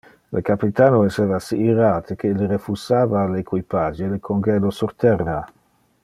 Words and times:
Le 0.35 0.41
capitano 0.47 1.03
esseva 1.09 1.37
si 1.47 1.59
irate 1.73 2.17
que 2.23 2.31
ille 2.35 2.47
refusava 2.53 3.21
al 3.25 3.37
equipage 3.45 4.09
le 4.15 4.21
congedo 4.31 4.73
sur 4.79 4.97
terra. 5.05 5.37